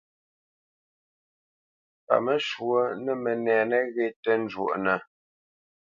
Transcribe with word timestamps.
Paməshwɔ̌ 2.05 2.81
nə́ 3.03 3.15
mənɛ̂ 3.23 3.57
nə́ghé 3.69 4.05
tə́ 4.23 4.35
njúʼnə́. 4.43 4.97